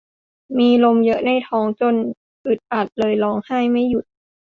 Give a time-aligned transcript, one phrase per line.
[0.57, 1.95] มีลมเยอะในท้องจน
[2.45, 4.05] อึดอัดเลยร้องไห้ไม่หยุด